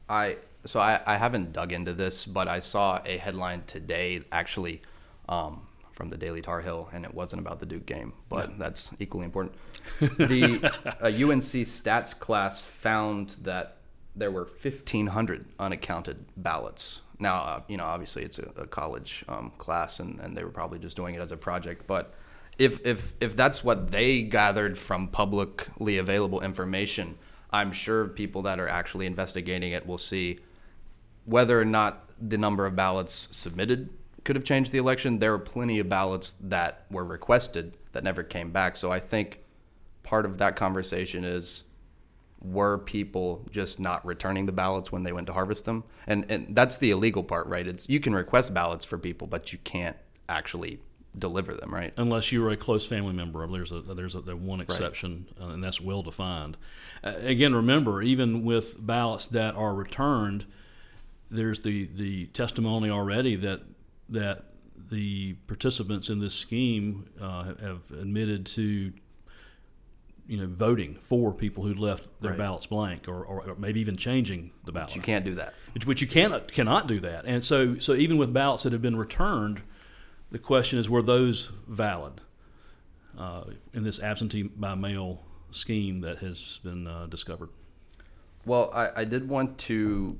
I 0.09 0.37
so 0.65 0.81
I, 0.81 1.01
I 1.07 1.17
haven't 1.17 1.53
dug 1.53 1.73
into 1.73 1.93
this, 1.93 2.25
but 2.25 2.49
I 2.49 2.61
saw 2.61 3.01
a 3.05 3.17
headline 3.17 3.65
today 3.67 4.23
actually 4.31 4.83
um, 5.29 5.67
from 5.93 6.09
the 6.09 6.17
Daily 6.17 6.41
Tar 6.41 6.61
Heel, 6.61 6.89
and 6.93 7.05
it 7.05 7.15
wasn't 7.15 7.41
about 7.41 7.61
the 7.61 7.67
Duke 7.67 7.87
game, 7.87 8.13
but 8.29 8.59
that's 8.59 8.93
equally 8.99 9.25
important. 9.25 9.57
The 10.01 10.61
UNC 11.03 11.67
stats 11.67 12.19
class 12.19 12.63
found 12.63 13.37
that 13.43 13.79
there 14.15 14.31
were 14.31 14.45
1,500 14.45 15.47
unaccounted 15.59 16.25
ballots. 16.37 17.03
Now, 17.19 17.37
uh, 17.43 17.63
you 17.69 17.77
know, 17.77 17.85
obviously 17.85 18.23
it's 18.23 18.39
a, 18.39 18.51
a 18.57 18.67
college 18.67 19.25
um, 19.29 19.53
class, 19.59 20.01
and, 20.01 20.21
and 20.21 20.37
they 20.37 20.45
were 20.45 20.51
probably 20.51 20.79
just 20.79 20.97
doing 20.97 21.15
it 21.15 21.21
as 21.21 21.33
a 21.33 21.37
project, 21.37 21.87
but. 21.87 22.15
If, 22.59 22.85
if, 22.85 23.15
if 23.19 23.35
that's 23.35 23.65
what 23.65 23.93
they 23.93 24.21
gathered 24.23 24.77
from 24.77 25.09
publicly 25.09 25.97
available 25.97 26.43
information, 26.43 27.17
I'm 27.51 27.73
sure 27.73 28.07
people 28.09 28.43
that 28.43 28.61
are 28.61 28.69
actually 28.69 29.07
investigating 29.07 29.73
it 29.73 29.87
will 29.87 29.97
see 29.97 30.41
whether 31.25 31.59
or 31.59 31.65
not 31.65 32.11
the 32.21 32.39
number 32.39 32.67
of 32.67 32.77
ballots 32.77 33.29
submitted 33.33 33.89
could 34.25 34.37
have 34.37 34.45
changed 34.45 34.73
the 34.73 34.79
election. 34.79 35.19
There 35.19 35.33
were 35.33 35.39
plenty 35.39 35.79
of 35.79 35.89
ballots 35.89 36.37
that 36.41 36.87
were 36.91 37.05
requested 37.05 37.77
that 37.93 38.05
never 38.05 38.23
came 38.23 38.53
back. 38.53 38.77
So 38.77 38.93
I 38.93 39.01
think 39.01 39.41
part 40.03 40.25
of 40.25 40.39
that 40.39 40.57
conversation 40.57 41.25
is 41.25 41.65
were 42.43 42.79
people 42.79 43.47
just 43.51 43.79
not 43.79 44.05
returning 44.05 44.47
the 44.47 44.53
ballots 44.53 44.91
when 44.91 45.03
they 45.05 45.13
went 45.13 45.27
to 45.29 45.33
harvest 45.33 45.65
them? 45.65 45.85
And 46.07 46.31
and 46.31 46.55
that's 46.55 46.79
the 46.79 46.91
illegal 46.91 47.23
part, 47.23 47.47
right? 47.47 47.67
It's 47.67 47.89
you 47.89 48.01
can 48.01 48.15
request 48.15 48.53
ballots 48.53 48.85
for 48.85 48.99
people, 48.99 49.27
but 49.27 49.53
you 49.53 49.59
can't 49.65 49.97
actually 50.29 50.81
deliver 51.17 51.55
them, 51.55 51.73
right? 51.73 51.93
unless 51.97 52.33
you 52.33 52.45
are 52.45 52.51
a 52.51 52.57
close 52.57 52.87
family 52.87 53.13
member. 53.13 53.47
There's 53.47 53.73
a 53.73 53.81
there's 53.81 54.15
a, 54.15 54.21
the 54.21 54.37
one 54.37 54.61
exception, 54.61 55.29
uh, 55.41 55.49
and 55.49 55.63
that's 55.63 55.81
well 55.81 56.03
defined. 56.03 56.57
Uh, 57.05 57.15
again, 57.21 57.55
remember, 57.55 58.03
even 58.03 58.45
with 58.45 58.85
ballots 58.85 59.27
that 59.27 59.55
are 59.55 59.75
returned, 59.75 60.47
there's 61.31 61.61
the 61.61 61.87
the 61.87 62.27
testimony 62.27 62.91
already 62.91 63.37
that 63.37 63.61
that 64.09 64.45
the 64.91 65.35
participants 65.47 66.09
in 66.09 66.19
this 66.21 66.35
scheme 66.35 67.09
uh, 67.21 67.45
have 67.45 67.91
admitted 67.91 68.47
to. 68.47 68.93
You 70.33 70.39
know, 70.39 70.47
voting 70.47 70.95
for 70.95 71.33
people 71.33 71.63
who 71.65 71.75
left 71.75 72.05
their 72.23 72.31
Right. 72.31 72.39
ballots 72.39 72.67
blank, 72.67 73.07
or, 73.07 73.23
or, 73.23 73.51
or 73.51 73.55
maybe 73.57 73.81
even 73.81 73.97
changing 73.99 74.51
the 74.65 74.73
ballot. 74.73 74.97
You 74.97 75.03
can't 75.03 75.27
do 75.27 75.35
that. 75.35 75.53
which, 75.75 75.87
which 75.87 76.01
you 76.01 76.09
cannot 76.09 76.51
cannot 76.51 76.87
do 76.87 77.01
that. 77.01 77.27
And 77.27 77.45
so 77.45 77.79
so 77.79 77.93
even 77.93 78.17
with 78.17 78.33
ballots 78.33 78.63
that 78.63 78.73
have 78.73 78.81
been 78.81 78.97
returned, 78.97 79.61
the 80.31 80.39
question 80.39 80.79
is 80.79 80.89
were 80.89 81.03
those 81.03 81.53
valid 81.69 82.23
uh, 83.19 83.45
in 83.75 83.83
this 83.85 84.03
absentee 84.03 84.45
by 84.45 84.75
mail 84.75 85.21
scheme 85.51 86.01
that 86.01 86.19
has 86.19 86.59
been 86.65 86.87
uh, 86.87 87.07
discovered? 87.07 87.51
Well, 88.47 88.71
I, 88.75 89.03
I 89.03 89.05
did 89.05 89.29
want 89.29 89.59
to 89.69 90.19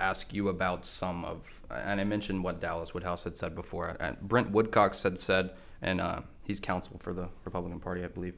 ask 0.00 0.34
you 0.34 0.48
about 0.48 0.84
some 0.84 1.24
of, 1.24 1.62
and 1.70 2.00
I 2.00 2.04
mentioned 2.04 2.42
what 2.44 2.60
Dallas 2.60 2.92
Woodhouse 2.92 3.22
had 3.24 3.36
said 3.36 3.54
before. 3.54 3.96
And 4.00 4.20
Brent 4.20 4.50
Woodcox 4.50 5.04
had 5.04 5.18
said, 5.18 5.50
and 5.80 6.00
uh, 6.00 6.22
he's 6.42 6.58
counsel 6.60 6.98
for 6.98 7.14
the 7.14 7.28
Republican 7.44 7.78
Party, 7.80 8.02
I 8.04 8.08
believe. 8.08 8.34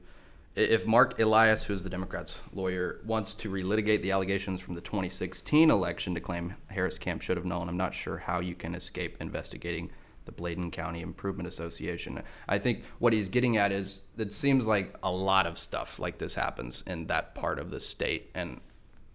If 0.58 0.88
Mark 0.88 1.20
Elias, 1.20 1.62
who's 1.62 1.84
the 1.84 1.88
Democrats' 1.88 2.40
lawyer, 2.52 3.00
wants 3.06 3.32
to 3.36 3.48
relitigate 3.48 4.02
the 4.02 4.10
allegations 4.10 4.60
from 4.60 4.74
the 4.74 4.80
2016 4.80 5.70
election 5.70 6.16
to 6.16 6.20
claim 6.20 6.56
Harris 6.66 6.98
Camp 6.98 7.22
should 7.22 7.36
have 7.36 7.46
known, 7.46 7.68
I'm 7.68 7.76
not 7.76 7.94
sure 7.94 8.18
how 8.18 8.40
you 8.40 8.56
can 8.56 8.74
escape 8.74 9.16
investigating 9.20 9.92
the 10.24 10.32
Bladen 10.32 10.72
County 10.72 11.00
Improvement 11.00 11.46
Association. 11.46 12.20
I 12.48 12.58
think 12.58 12.82
what 12.98 13.12
he's 13.12 13.28
getting 13.28 13.56
at 13.56 13.70
is 13.70 14.00
it 14.16 14.32
seems 14.32 14.66
like 14.66 14.96
a 15.00 15.12
lot 15.12 15.46
of 15.46 15.60
stuff 15.60 16.00
like 16.00 16.18
this 16.18 16.34
happens 16.34 16.82
in 16.88 17.06
that 17.06 17.36
part 17.36 17.60
of 17.60 17.70
the 17.70 17.78
state, 17.78 18.28
and 18.34 18.60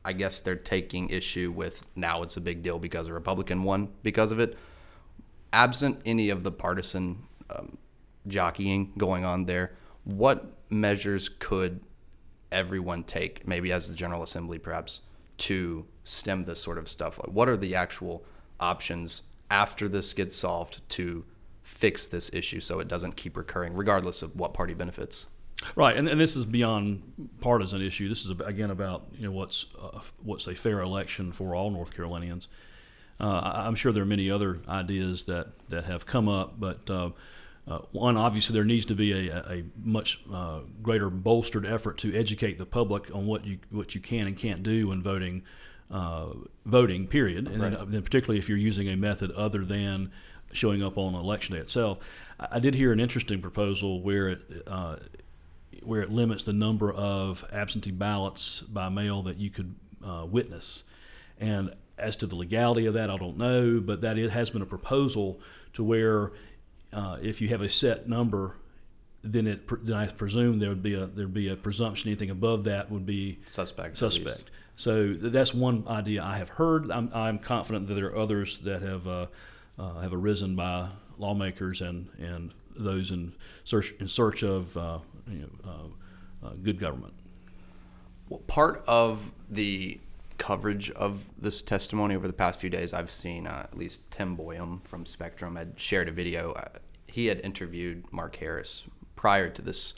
I 0.05 0.13
guess 0.13 0.39
they're 0.39 0.55
taking 0.55 1.09
issue 1.09 1.51
with 1.51 1.85
now 1.93 2.23
it's 2.23 2.37
a 2.37 2.41
big 2.41 2.63
deal 2.63 2.79
because 2.79 3.09
a 3.09 3.13
Republican 3.13 3.65
won 3.65 3.89
because 4.01 4.31
of 4.31 4.39
it. 4.39 4.57
Absent 5.51 5.99
any 6.05 6.29
of 6.29 6.43
the 6.43 6.53
partisan 6.53 7.23
um, 7.49 7.77
jockeying 8.27 8.93
going 8.97 9.25
on 9.25 9.43
there, 9.43 9.73
what 10.05 10.62
measures 10.73 11.29
could 11.29 11.81
everyone 12.51 13.03
take, 13.03 13.47
maybe 13.47 13.71
as 13.71 13.87
the 13.87 13.95
General 13.95 14.23
Assembly 14.23 14.59
perhaps, 14.59 15.01
to 15.37 15.85
stem 16.03 16.45
this 16.45 16.61
sort 16.61 16.77
of 16.77 16.89
stuff? 16.89 17.17
Like, 17.17 17.33
what 17.33 17.49
are 17.49 17.57
the 17.57 17.75
actual 17.75 18.23
options 18.59 19.23
after 19.49 19.87
this 19.87 20.13
gets 20.13 20.35
solved 20.35 20.87
to 20.89 21.25
fix 21.63 22.07
this 22.07 22.33
issue 22.33 22.59
so 22.59 22.79
it 22.79 22.87
doesn't 22.87 23.15
keep 23.15 23.37
recurring, 23.37 23.73
regardless 23.73 24.21
of 24.21 24.35
what 24.35 24.53
party 24.53 24.73
benefits? 24.73 25.27
Right, 25.75 25.95
and, 25.95 26.07
and 26.09 26.19
this 26.19 26.35
is 26.35 26.45
beyond 26.45 27.29
partisan 27.39 27.81
issue. 27.81 28.09
This 28.09 28.25
is 28.25 28.31
again 28.31 28.69
about 28.69 29.05
you 29.13 29.25
know 29.25 29.31
what's 29.31 29.67
uh, 29.81 30.01
what's 30.21 30.47
a 30.47 30.55
fair 30.55 30.81
election 30.81 31.31
for 31.31 31.55
all 31.55 31.71
North 31.71 31.93
Carolinians. 31.93 32.49
Uh, 33.19 33.39
I'm 33.67 33.75
sure 33.75 33.91
there 33.91 34.03
are 34.03 34.07
many 34.07 34.29
other 34.29 34.59
ideas 34.67 35.25
that, 35.25 35.47
that 35.69 35.85
have 35.85 36.05
come 36.05 36.27
up, 36.27 36.59
but 36.59 36.89
uh, 36.89 37.11
uh, 37.65 37.79
one, 37.91 38.17
obviously, 38.17 38.53
there 38.53 38.65
needs 38.65 38.85
to 38.87 38.95
be 38.95 39.29
a, 39.29 39.37
a 39.37 39.63
much 39.81 40.19
uh, 40.31 40.59
greater 40.81 41.09
bolstered 41.09 41.65
effort 41.65 41.97
to 41.99 42.13
educate 42.13 42.57
the 42.57 42.65
public 42.65 43.13
on 43.15 43.25
what 43.25 43.45
you 43.45 43.59
what 43.69 43.95
you 43.95 44.01
can 44.01 44.27
and 44.27 44.37
can't 44.37 44.63
do 44.63 44.87
when 44.87 45.01
voting. 45.01 45.43
Uh, 45.91 46.33
voting, 46.65 47.05
period, 47.05 47.47
and 47.47 47.61
right. 47.61 47.77
then, 47.77 47.91
then, 47.91 48.01
particularly 48.01 48.39
if 48.39 48.49
you're 48.49 48.57
using 48.57 48.87
a 48.87 48.95
method 48.95 49.29
other 49.31 49.63
than 49.63 50.11
showing 50.51 50.81
up 50.81 50.97
on 50.97 51.13
election 51.13 51.53
day 51.53 51.61
itself. 51.61 51.99
I, 52.39 52.47
I 52.53 52.59
did 52.59 52.73
hear 52.73 52.91
an 52.91 52.99
interesting 52.99 53.41
proposal 53.41 54.01
where 54.01 54.29
it 54.29 54.41
uh, 54.65 54.95
where 55.83 56.01
it 56.01 56.09
limits 56.09 56.43
the 56.43 56.53
number 56.53 56.91
of 56.91 57.45
absentee 57.51 57.91
ballots 57.91 58.61
by 58.61 58.89
mail 58.89 59.21
that 59.23 59.37
you 59.37 59.51
could 59.51 59.75
uh, 60.03 60.25
witness, 60.27 60.83
and 61.39 61.75
as 61.97 62.15
to 62.17 62.25
the 62.25 62.35
legality 62.35 62.87
of 62.87 62.95
that, 62.95 63.11
I 63.11 63.17
don't 63.17 63.37
know, 63.37 63.79
but 63.79 64.01
that 64.01 64.17
it 64.17 64.31
has 64.31 64.49
been 64.49 64.63
a 64.63 64.65
proposal 64.65 65.39
to 65.73 65.83
where 65.83 66.31
uh, 66.93 67.17
if 67.21 67.41
you 67.41 67.49
have 67.49 67.61
a 67.61 67.69
set 67.69 68.07
number, 68.07 68.55
then 69.23 69.47
it 69.47 69.85
then 69.85 69.95
I 69.95 70.07
presume 70.07 70.59
there 70.59 70.69
would 70.69 70.83
be 70.83 70.93
a 70.93 71.05
there'd 71.05 71.33
be 71.33 71.49
a 71.49 71.55
presumption 71.55 72.09
anything 72.09 72.29
above 72.29 72.65
that 72.65 72.91
would 72.91 73.05
be 73.05 73.39
suspect. 73.45 73.97
Suspect. 73.97 74.49
So 74.75 75.13
that's 75.13 75.53
one 75.53 75.83
idea 75.87 76.23
I 76.23 76.37
have 76.37 76.49
heard. 76.49 76.91
I'm, 76.91 77.09
I'm 77.13 77.37
confident 77.37 77.87
that 77.87 77.93
there 77.93 78.07
are 78.07 78.17
others 78.17 78.57
that 78.59 78.81
have 78.81 79.07
uh, 79.07 79.27
uh, 79.77 79.99
have 80.01 80.13
arisen 80.13 80.55
by 80.55 80.89
lawmakers 81.17 81.81
and, 81.81 82.09
and 82.17 82.51
those 82.75 83.11
in 83.11 83.33
search 83.63 83.93
in 83.99 84.07
search 84.07 84.43
of 84.43 84.75
uh, 84.75 84.99
you 85.27 85.39
know, 85.39 85.49
uh, 86.43 86.47
uh, 86.47 86.53
good 86.61 86.79
government. 86.79 87.13
Well, 88.29 88.39
part 88.41 88.83
of 88.87 89.31
the 89.49 89.99
coverage 90.37 90.89
of 90.91 91.29
this 91.37 91.61
testimony 91.61 92.15
over 92.15 92.27
the 92.27 92.33
past 92.33 92.59
few 92.59 92.69
days, 92.69 92.93
I've 92.93 93.11
seen 93.11 93.47
uh, 93.47 93.67
at 93.71 93.77
least 93.77 94.09
Tim 94.11 94.35
Boyum 94.35 94.85
from 94.85 95.05
Spectrum 95.05 95.55
had 95.55 95.73
shared 95.77 96.09
a 96.09 96.11
video. 96.11 96.53
He 97.13 97.27
had 97.27 97.39
interviewed 97.41 98.11
Mark 98.11 98.37
Harris 98.37 98.85
prior 99.15 99.49
to 99.49 99.61
this 99.61 99.93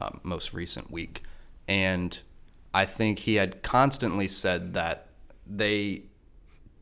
um, 0.00 0.20
most 0.22 0.52
recent 0.52 0.90
week, 0.90 1.22
and 1.68 2.18
I 2.74 2.84
think 2.84 3.20
he 3.20 3.36
had 3.36 3.62
constantly 3.62 4.28
said 4.28 4.74
that 4.74 5.08
they 5.46 6.02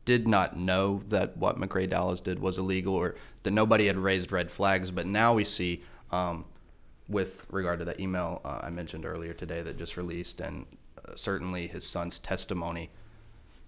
did 0.05 0.27
not 0.27 0.57
know 0.57 1.01
that 1.07 1.37
what 1.37 1.57
McCrae 1.57 1.89
Dowless 1.89 2.21
did 2.21 2.39
was 2.39 2.57
illegal 2.57 2.95
or 2.95 3.15
that 3.43 3.51
nobody 3.51 3.87
had 3.87 3.97
raised 3.97 4.31
red 4.31 4.51
flags. 4.51 4.91
But 4.91 5.05
now 5.05 5.33
we 5.33 5.45
see, 5.45 5.83
um, 6.11 6.45
with 7.07 7.45
regard 7.51 7.79
to 7.79 7.85
that 7.85 7.99
email 7.99 8.41
uh, 8.43 8.61
I 8.63 8.69
mentioned 8.69 9.05
earlier 9.05 9.33
today 9.33 9.61
that 9.61 9.77
just 9.77 9.97
released, 9.97 10.41
and 10.41 10.65
uh, 10.97 11.15
certainly 11.15 11.67
his 11.67 11.87
son's 11.87 12.19
testimony 12.19 12.89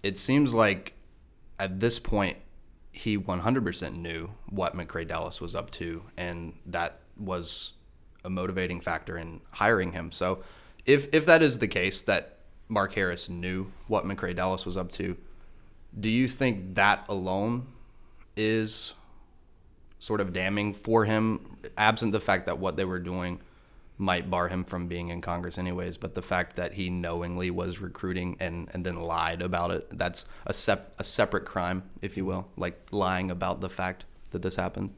it 0.02 0.18
seems 0.18 0.54
like 0.54 0.94
at 1.58 1.80
this 1.80 1.98
point 1.98 2.38
he 2.98 3.16
100% 3.16 3.94
knew 3.94 4.28
what 4.50 4.74
McCrae 4.74 5.06
Dowless 5.06 5.40
was 5.40 5.54
up 5.54 5.70
to, 5.70 6.02
and 6.16 6.54
that 6.66 6.98
was 7.16 7.74
a 8.24 8.30
motivating 8.30 8.80
factor 8.80 9.16
in 9.16 9.40
hiring 9.52 9.92
him. 9.92 10.10
So, 10.10 10.42
if 10.84 11.06
if 11.14 11.24
that 11.26 11.40
is 11.40 11.60
the 11.60 11.68
case, 11.68 12.02
that 12.02 12.38
Mark 12.66 12.94
Harris 12.94 13.28
knew 13.28 13.70
what 13.86 14.04
McCrae 14.04 14.34
Dowless 14.34 14.66
was 14.66 14.76
up 14.76 14.90
to, 14.92 15.16
do 15.98 16.08
you 16.08 16.26
think 16.26 16.74
that 16.74 17.04
alone 17.08 17.68
is 18.36 18.94
sort 20.00 20.20
of 20.20 20.32
damning 20.32 20.74
for 20.74 21.04
him, 21.04 21.56
absent 21.76 22.10
the 22.10 22.20
fact 22.20 22.46
that 22.46 22.58
what 22.58 22.76
they 22.76 22.84
were 22.84 22.98
doing 22.98 23.38
might 23.98 24.30
bar 24.30 24.48
him 24.48 24.64
from 24.64 24.86
being 24.86 25.08
in 25.08 25.20
Congress 25.20 25.58
anyways, 25.58 25.96
but 25.96 26.14
the 26.14 26.22
fact 26.22 26.54
that 26.56 26.74
he 26.74 26.88
knowingly 26.88 27.50
was 27.50 27.80
recruiting 27.80 28.36
and, 28.38 28.70
and 28.72 28.86
then 28.86 28.94
lied 28.94 29.42
about 29.42 29.72
it, 29.72 29.86
that's 29.98 30.24
a, 30.46 30.54
sep- 30.54 30.94
a 30.98 31.04
separate 31.04 31.44
crime, 31.44 31.82
if 32.00 32.16
you 32.16 32.24
will, 32.24 32.48
like 32.56 32.80
lying 32.92 33.30
about 33.30 33.60
the 33.60 33.68
fact 33.68 34.04
that 34.30 34.42
this 34.42 34.56
happened. 34.56 34.94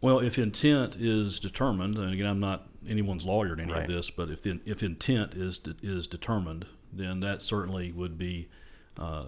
Well, 0.00 0.18
if 0.18 0.38
intent 0.38 0.96
is 0.96 1.38
determined, 1.38 1.96
and 1.96 2.12
again, 2.12 2.26
I'm 2.26 2.40
not 2.40 2.66
anyone's 2.88 3.24
lawyer 3.24 3.52
in 3.52 3.60
any 3.60 3.72
right. 3.72 3.82
of 3.82 3.88
this, 3.88 4.10
but 4.10 4.30
if 4.30 4.42
the, 4.42 4.58
if 4.64 4.82
intent 4.82 5.34
is 5.34 5.58
de- 5.58 5.76
is 5.82 6.06
determined, 6.06 6.66
then 6.92 7.20
that 7.20 7.42
certainly 7.42 7.92
would 7.92 8.18
be, 8.18 8.48
uh, 8.98 9.24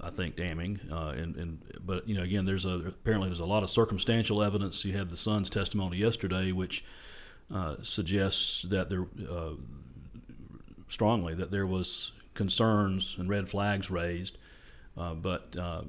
I 0.00 0.10
think, 0.10 0.36
damning. 0.36 0.80
Uh, 0.90 1.14
and, 1.16 1.36
and 1.36 1.58
but 1.84 2.08
you 2.08 2.16
know, 2.16 2.22
again, 2.22 2.44
there's 2.44 2.64
a 2.64 2.74
apparently 2.86 3.28
there's 3.28 3.40
a 3.40 3.46
lot 3.46 3.62
of 3.62 3.70
circumstantial 3.70 4.42
evidence. 4.42 4.84
You 4.84 4.96
had 4.96 5.10
the 5.10 5.16
son's 5.16 5.50
testimony 5.50 5.98
yesterday, 5.98 6.52
which 6.52 6.84
uh, 7.52 7.76
suggests 7.82 8.62
that 8.62 8.90
there 8.90 9.06
uh, 9.30 9.54
strongly 10.86 11.34
that 11.34 11.50
there 11.50 11.66
was 11.66 12.12
concerns 12.34 13.16
and 13.18 13.28
red 13.28 13.48
flags 13.48 13.90
raised. 13.90 14.38
Uh, 14.96 15.14
but 15.14 15.54
uh, 15.56 15.82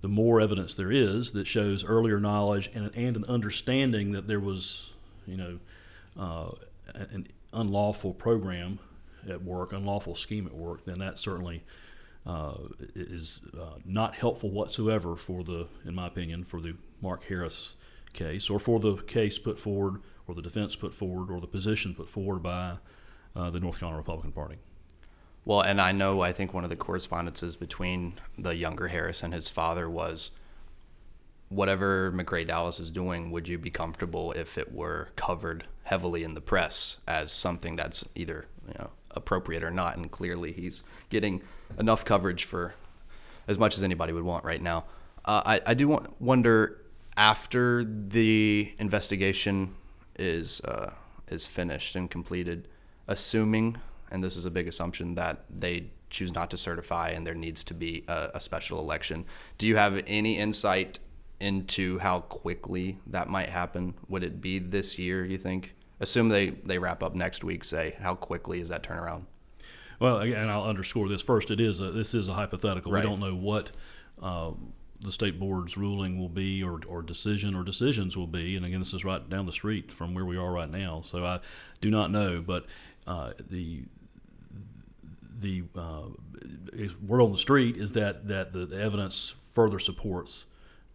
the 0.00 0.08
more 0.08 0.40
evidence 0.40 0.74
there 0.74 0.92
is 0.92 1.32
that 1.32 1.46
shows 1.46 1.84
earlier 1.84 2.20
knowledge 2.20 2.70
and, 2.74 2.90
and 2.94 3.16
an 3.16 3.24
understanding 3.24 4.12
that 4.12 4.26
there 4.26 4.40
was, 4.40 4.92
you 5.26 5.36
know, 5.36 5.58
uh, 6.18 6.50
an 6.94 7.26
unlawful 7.52 8.12
program 8.14 8.78
at 9.28 9.42
work, 9.42 9.72
unlawful 9.72 10.14
scheme 10.14 10.46
at 10.46 10.54
work, 10.54 10.84
then 10.84 10.98
that 10.98 11.18
certainly 11.18 11.62
uh, 12.28 12.54
is 12.94 13.40
uh, 13.58 13.78
not 13.86 14.14
helpful 14.14 14.50
whatsoever 14.50 15.16
for 15.16 15.42
the, 15.42 15.66
in 15.86 15.94
my 15.94 16.06
opinion, 16.06 16.44
for 16.44 16.60
the 16.60 16.76
Mark 17.00 17.24
Harris 17.24 17.74
case 18.12 18.50
or 18.50 18.58
for 18.58 18.78
the 18.78 18.96
case 18.96 19.38
put 19.38 19.58
forward 19.58 20.02
or 20.26 20.34
the 20.34 20.42
defense 20.42 20.76
put 20.76 20.94
forward 20.94 21.30
or 21.30 21.40
the 21.40 21.46
position 21.46 21.94
put 21.94 22.10
forward 22.10 22.42
by 22.42 22.76
uh, 23.34 23.48
the 23.48 23.58
North 23.58 23.78
Carolina 23.78 23.96
Republican 23.96 24.32
Party. 24.32 24.56
Well, 25.46 25.62
and 25.62 25.80
I 25.80 25.92
know 25.92 26.20
I 26.20 26.32
think 26.32 26.52
one 26.52 26.64
of 26.64 26.70
the 26.70 26.76
correspondences 26.76 27.56
between 27.56 28.14
the 28.36 28.54
younger 28.54 28.88
Harris 28.88 29.22
and 29.22 29.32
his 29.32 29.48
father 29.48 29.88
was 29.88 30.32
whatever 31.48 32.12
McCrae 32.12 32.46
Dowless 32.46 32.78
is 32.78 32.92
doing, 32.92 33.30
would 33.30 33.48
you 33.48 33.56
be 33.56 33.70
comfortable 33.70 34.32
if 34.32 34.58
it 34.58 34.70
were 34.70 35.08
covered 35.16 35.64
heavily 35.84 36.22
in 36.22 36.34
the 36.34 36.42
press 36.42 36.98
as 37.08 37.32
something 37.32 37.76
that's 37.76 38.06
either 38.14 38.44
you 38.66 38.74
know 38.78 38.90
appropriate 39.12 39.62
or 39.62 39.70
not? 39.70 39.96
And 39.96 40.10
clearly, 40.10 40.52
he's 40.52 40.82
getting 41.10 41.42
enough 41.78 42.04
coverage 42.04 42.44
for 42.44 42.74
as 43.46 43.58
much 43.58 43.76
as 43.76 43.82
anybody 43.82 44.12
would 44.12 44.24
want 44.24 44.44
right 44.44 44.60
now. 44.60 44.84
Uh, 45.24 45.42
I, 45.44 45.60
I 45.66 45.74
do 45.74 45.88
want, 45.88 46.20
wonder 46.20 46.84
after 47.16 47.84
the 47.84 48.72
investigation 48.78 49.74
is 50.18 50.60
uh, 50.62 50.90
is 51.28 51.46
finished 51.46 51.96
and 51.96 52.10
completed, 52.10 52.68
assuming, 53.06 53.76
and 54.10 54.22
this 54.24 54.36
is 54.36 54.44
a 54.44 54.50
big 54.50 54.68
assumption, 54.68 55.14
that 55.16 55.44
they 55.50 55.90
choose 56.10 56.32
not 56.32 56.50
to 56.50 56.56
certify 56.56 57.10
and 57.10 57.26
there 57.26 57.34
needs 57.34 57.62
to 57.64 57.74
be 57.74 58.04
a, 58.08 58.30
a 58.34 58.40
special 58.40 58.78
election. 58.78 59.26
Do 59.58 59.66
you 59.66 59.76
have 59.76 60.02
any 60.06 60.38
insight 60.38 60.98
into 61.40 61.98
how 61.98 62.20
quickly 62.20 62.98
that 63.06 63.28
might 63.28 63.50
happen? 63.50 63.94
Would 64.08 64.24
it 64.24 64.40
be 64.40 64.58
this 64.58 64.98
year? 64.98 65.24
You 65.24 65.38
think? 65.38 65.74
Assume 66.00 66.28
they 66.28 66.50
they 66.50 66.78
wrap 66.78 67.02
up 67.02 67.14
next 67.14 67.42
week. 67.42 67.64
Say, 67.64 67.96
how 68.00 68.14
quickly 68.14 68.60
is 68.60 68.68
that 68.68 68.82
turnaround? 68.82 69.24
Well, 70.00 70.18
again, 70.20 70.48
I'll 70.48 70.64
underscore 70.64 71.08
this 71.08 71.22
first. 71.22 71.50
It 71.50 71.60
is 71.60 71.80
a, 71.80 71.90
this 71.90 72.14
is 72.14 72.28
a 72.28 72.34
hypothetical. 72.34 72.92
Right. 72.92 73.02
We 73.02 73.10
don't 73.10 73.18
know 73.18 73.34
what 73.34 73.72
uh, 74.22 74.52
the 75.00 75.10
state 75.10 75.40
board's 75.40 75.76
ruling 75.76 76.18
will 76.18 76.28
be, 76.28 76.62
or, 76.62 76.80
or 76.88 77.02
decision 77.02 77.54
or 77.54 77.64
decisions 77.64 78.16
will 78.16 78.26
be. 78.28 78.56
And 78.56 78.64
again, 78.64 78.78
this 78.78 78.94
is 78.94 79.04
right 79.04 79.28
down 79.28 79.46
the 79.46 79.52
street 79.52 79.92
from 79.92 80.14
where 80.14 80.24
we 80.24 80.36
are 80.36 80.52
right 80.52 80.70
now. 80.70 81.00
So 81.00 81.24
I 81.24 81.40
do 81.80 81.90
not 81.90 82.10
know, 82.10 82.42
but 82.42 82.66
uh, 83.06 83.32
the 83.48 83.84
the 85.40 85.62
uh, 85.76 86.02
word 87.06 87.22
on 87.22 87.30
the 87.32 87.38
street 87.38 87.76
is 87.76 87.92
that 87.92 88.28
that 88.28 88.52
the, 88.52 88.66
the 88.66 88.80
evidence 88.80 89.34
further 89.52 89.78
supports 89.78 90.46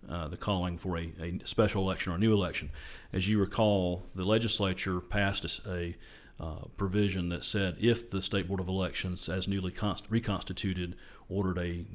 uh, 0.10 0.28
the 0.28 0.38
calling 0.38 0.78
for 0.78 0.98
a, 0.98 1.12
a, 1.22 1.40
special 1.46 1.84
election 1.84 2.12
or 2.12 2.16
a 2.16 2.20
new 2.20 2.34
election. 2.34 2.70
As 3.12 3.28
you 3.28 3.40
recall, 3.40 4.04
the 4.16 4.24
legislature 4.24 5.00
passed 5.00 5.46
a, 5.66 5.72
a 5.72 5.96
uh, 6.44 6.66
provision 6.78 7.30
that 7.30 7.46
said 7.46 7.78
if 7.80 8.10
the 8.10 8.22
State 8.22 8.48
Board 8.48 8.60
of 8.60 8.68
Elections, 8.68 9.30
as 9.30 9.48
newly 9.48 9.72
const- 9.72 10.06
reconstituted, 10.10 10.96
ordered 11.30 11.58
a, 11.58 11.86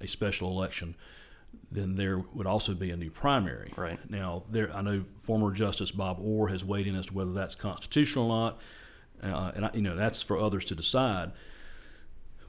a 0.00 0.06
special 0.06 0.50
election, 0.50 0.94
then 1.70 1.94
there 1.94 2.18
would 2.34 2.46
also 2.46 2.74
be 2.74 2.90
a 2.90 2.96
new 2.96 3.10
primary. 3.10 3.72
Right. 3.76 3.98
Now, 4.10 4.42
there, 4.50 4.74
I 4.74 4.82
know 4.82 5.02
former 5.02 5.52
Justice 5.52 5.90
Bob 5.90 6.18
Orr 6.20 6.48
has 6.48 6.64
weighed 6.64 6.86
in 6.86 6.96
as 6.96 7.06
to 7.06 7.14
whether 7.14 7.32
that's 7.32 7.54
constitutional 7.54 8.30
or 8.30 8.50
not, 8.50 8.60
uh, 9.22 9.52
and 9.54 9.64
I, 9.66 9.70
you 9.74 9.82
know 9.82 9.96
that's 9.96 10.22
for 10.22 10.38
others 10.38 10.64
to 10.66 10.74
decide. 10.74 11.32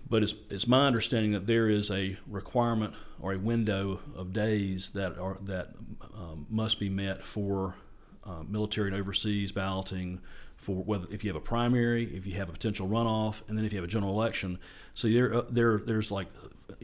But 0.10 0.24
it's, 0.24 0.34
it's 0.50 0.68
my 0.68 0.88
understanding 0.88 1.34
that 1.34 1.46
there 1.46 1.70
is 1.70 1.92
a 1.92 2.18
requirement 2.28 2.96
or 3.22 3.34
a 3.34 3.38
window 3.38 4.00
of 4.16 4.34
days 4.34 4.90
that 4.92 5.18
are 5.20 5.38
that 5.42 5.70
um, 6.16 6.48
must 6.50 6.80
be 6.80 6.90
met 6.90 7.24
for 7.24 7.76
uh, 8.24 8.44
military 8.48 8.90
and 8.90 9.00
overseas 9.00 9.52
balloting, 9.52 10.20
for 10.58 10.84
whether 10.84 11.06
if 11.12 11.24
you 11.24 11.30
have 11.30 11.36
a 11.36 11.46
primary, 11.46 12.06
if 12.16 12.26
you 12.26 12.34
have 12.34 12.50
a 12.50 12.52
potential 12.52 12.88
runoff, 12.88 13.48
and 13.48 13.58
then 13.58 13.66
if 13.66 13.72
you 13.72 13.78
have 13.78 13.86
a 13.86 13.92
general 13.92 14.12
election. 14.12 14.60
So 14.94 15.08
there, 15.08 15.34
uh, 15.34 15.42
there, 15.50 15.78
there's 15.78 16.12
like 16.12 16.28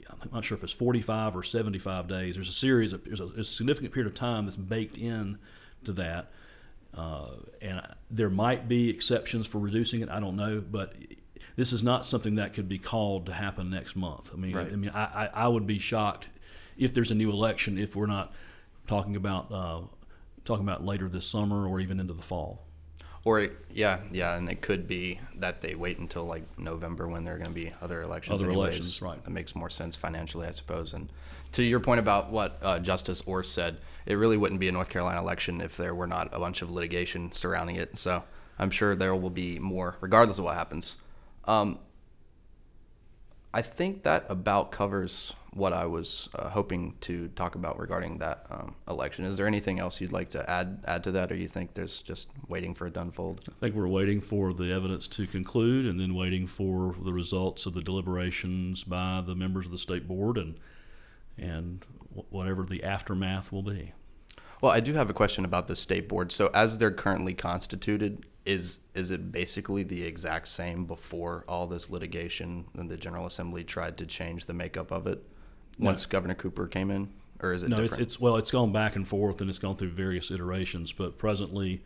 I'm 0.09 0.29
not 0.31 0.45
sure 0.45 0.55
if 0.55 0.63
it's 0.63 0.73
45 0.73 1.35
or 1.35 1.43
75 1.43 2.07
days. 2.07 2.35
There's 2.35 2.49
a 2.49 2.53
series 2.53 2.93
of 2.93 3.03
there's 3.03 3.19
a, 3.19 3.25
a 3.25 3.43
significant 3.43 3.93
period 3.93 4.07
of 4.07 4.15
time 4.15 4.45
that's 4.45 4.57
baked 4.57 4.97
in 4.97 5.37
to 5.83 5.93
that, 5.93 6.31
uh, 6.93 7.31
and 7.61 7.81
there 8.09 8.29
might 8.29 8.67
be 8.67 8.89
exceptions 8.89 9.47
for 9.47 9.59
reducing 9.59 10.01
it. 10.01 10.09
I 10.09 10.19
don't 10.19 10.35
know, 10.35 10.61
but 10.61 10.93
this 11.55 11.71
is 11.73 11.83
not 11.83 12.05
something 12.05 12.35
that 12.35 12.53
could 12.53 12.67
be 12.67 12.77
called 12.77 13.25
to 13.27 13.33
happen 13.33 13.69
next 13.69 13.95
month. 13.95 14.31
I 14.33 14.37
mean, 14.37 14.55
Right. 14.55 14.71
I 14.71 14.75
mean, 14.75 14.91
I, 14.93 15.29
I, 15.33 15.47
would 15.47 15.67
be 15.67 15.79
shocked 15.79 16.27
if 16.77 16.93
there's 16.93 17.11
a 17.11 17.15
new 17.15 17.31
election 17.31 17.77
if 17.77 17.95
we're 17.95 18.05
not 18.05 18.33
talking 18.87 19.15
about 19.15 19.51
uh, 19.51 19.81
talking 20.43 20.65
about 20.65 20.85
later 20.85 21.07
this 21.09 21.25
summer 21.25 21.67
or 21.67 21.79
even 21.79 21.99
into 21.99 22.13
the 22.13 22.21
fall. 22.21 22.61
Or 23.23 23.39
it- 23.39 23.57
yeah, 23.71 24.01
yeah, 24.11 24.35
and 24.37 24.49
it 24.49 24.61
could 24.61 24.87
be 24.87 25.19
that 25.37 25.61
they 25.61 25.75
wait 25.75 25.97
until 25.97 26.25
like 26.25 26.43
November 26.59 27.07
when 27.07 27.23
there 27.23 27.35
are 27.35 27.37
going 27.37 27.49
to 27.49 27.55
be 27.55 27.71
other 27.81 28.01
elections. 28.01 28.41
Other 28.41 28.51
anyways. 28.51 28.75
elections, 28.75 29.01
right. 29.01 29.23
That 29.23 29.31
makes 29.31 29.55
more 29.55 29.69
sense 29.69 29.95
financially, 29.95 30.47
I 30.47 30.51
suppose. 30.51 30.93
And 30.93 31.09
to 31.53 31.63
your 31.63 31.79
point 31.79 31.99
about 31.99 32.31
what 32.31 32.59
uh, 32.61 32.79
Justice 32.79 33.23
Orr 33.25 33.43
said, 33.43 33.77
it 34.05 34.15
really 34.15 34.37
wouldn't 34.37 34.59
be 34.59 34.67
a 34.67 34.71
North 34.71 34.89
Carolina 34.89 35.19
election 35.19 35.61
if 35.61 35.75
there 35.77 35.95
were 35.95 36.05
not 36.07 36.29
a 36.33 36.39
bunch 36.39 36.61
of 36.61 36.69
litigation 36.71 37.31
surrounding 37.31 37.77
it. 37.77 37.97
So 37.97 38.23
I'm 38.59 38.69
sure 38.69 38.95
there 38.95 39.15
will 39.15 39.29
be 39.29 39.57
more, 39.57 39.95
regardless 40.01 40.37
of 40.37 40.43
what 40.43 40.55
happens. 40.55 40.97
Um, 41.47 41.79
I 43.53 43.61
think 43.61 44.03
that 44.03 44.25
about 44.29 44.71
covers 44.71 45.33
what 45.53 45.71
I 45.71 45.85
was 45.85 46.27
uh, 46.35 46.49
hoping 46.49 46.95
to 47.01 47.29
talk 47.29 47.55
about 47.55 47.79
regarding 47.79 48.17
that 48.17 48.45
um, 48.49 48.75
election. 48.89 49.23
Is 49.23 49.37
there 49.37 49.47
anything 49.47 49.79
else 49.79 50.01
you'd 50.01 50.11
like 50.11 50.29
to 50.31 50.49
add 50.49 50.83
add 50.85 51.05
to 51.05 51.11
that, 51.13 51.31
or 51.31 51.35
you 51.35 51.47
think 51.47 51.73
there's 51.73 52.01
just 52.01 52.27
waiting 52.49 52.75
for 52.75 52.87
it 52.87 52.95
to 52.95 53.01
unfold? 53.01 53.41
I 53.47 53.53
think 53.61 53.75
we're 53.75 53.87
waiting 53.87 54.19
for 54.19 54.53
the 54.53 54.73
evidence 54.73 55.07
to 55.07 55.25
conclude 55.25 55.85
and 55.85 55.97
then 55.97 56.13
waiting 56.13 56.47
for 56.47 56.95
the 57.01 57.13
results 57.13 57.65
of 57.65 57.73
the 57.73 57.81
deliberations 57.81 58.83
by 58.83 59.23
the 59.25 59.35
members 59.35 59.65
of 59.65 59.71
the 59.71 59.77
state 59.77 60.05
board 60.05 60.37
and 60.37 60.59
and 61.37 61.85
whatever 62.29 62.63
the 62.63 62.83
aftermath 62.83 63.51
will 63.51 63.63
be. 63.63 63.93
Well, 64.61 64.71
I 64.71 64.79
do 64.79 64.93
have 64.93 65.09
a 65.09 65.13
question 65.13 65.45
about 65.45 65.67
the 65.67 65.75
state 65.75 66.09
board. 66.09 66.31
So, 66.31 66.49
as 66.53 66.77
they're 66.77 66.91
currently 66.91 67.33
constituted, 67.33 68.25
is 68.45 68.79
is 68.93 69.11
it 69.11 69.31
basically 69.31 69.83
the 69.83 70.03
exact 70.03 70.47
same 70.47 70.85
before 70.85 71.43
all 71.47 71.67
this 71.67 71.89
litigation 71.89 72.65
and 72.77 72.89
the 72.89 72.97
General 72.97 73.25
Assembly 73.25 73.63
tried 73.63 73.97
to 73.97 74.05
change 74.05 74.45
the 74.45 74.53
makeup 74.53 74.91
of 74.91 75.07
it 75.07 75.23
once 75.79 76.05
Governor 76.05 76.35
Cooper 76.35 76.67
came 76.67 76.89
in, 76.91 77.11
or 77.41 77.51
is 77.53 77.63
it 77.63 77.69
No, 77.69 77.77
it's, 77.77 77.89
different? 77.89 78.01
it's 78.03 78.19
well, 78.19 78.37
it's 78.37 78.51
gone 78.51 78.71
back 78.71 78.95
and 78.95 79.07
forth 79.07 79.41
and 79.41 79.49
it's 79.49 79.59
gone 79.59 79.75
through 79.75 79.89
various 79.91 80.31
iterations, 80.31 80.93
but 80.93 81.17
presently 81.17 81.83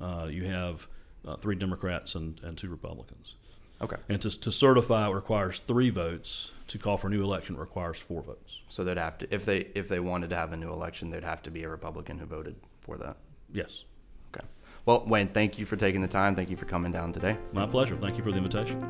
uh, 0.00 0.28
you 0.30 0.44
have 0.44 0.86
uh, 1.26 1.36
three 1.36 1.56
Democrats 1.56 2.14
and, 2.14 2.40
and 2.44 2.56
two 2.56 2.68
Republicans. 2.68 3.34
okay, 3.82 3.96
And 4.08 4.22
to, 4.22 4.30
to 4.40 4.52
certify 4.52 5.08
requires 5.10 5.58
three 5.58 5.90
votes. 5.90 6.52
To 6.68 6.78
call 6.78 6.96
for 6.96 7.06
a 7.08 7.10
new 7.10 7.22
election 7.22 7.56
requires 7.56 7.98
four 7.98 8.22
votes. 8.22 8.62
so 8.68 8.82
they'd 8.84 8.96
have 8.96 9.18
to 9.18 9.34
if 9.34 9.44
they 9.44 9.68
if 9.74 9.88
they 9.88 10.00
wanted 10.00 10.30
to 10.30 10.36
have 10.36 10.52
a 10.52 10.56
new 10.56 10.72
election, 10.72 11.10
there'd 11.10 11.24
have 11.24 11.42
to 11.42 11.50
be 11.50 11.62
a 11.64 11.68
Republican 11.68 12.18
who 12.18 12.26
voted 12.26 12.56
for 12.80 12.96
that. 12.98 13.16
Yes. 13.52 13.84
Well, 14.86 15.02
Wayne, 15.04 15.28
thank 15.28 15.58
you 15.58 15.66
for 15.66 15.76
taking 15.76 16.00
the 16.00 16.08
time. 16.08 16.36
Thank 16.36 16.48
you 16.48 16.56
for 16.56 16.64
coming 16.64 16.92
down 16.92 17.12
today. 17.12 17.36
My 17.52 17.66
pleasure. 17.66 17.96
Thank 17.96 18.16
you 18.16 18.22
for 18.22 18.30
the 18.30 18.38
invitation. 18.38 18.80